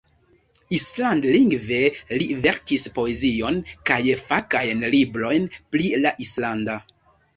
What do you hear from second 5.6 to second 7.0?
pri la islanda.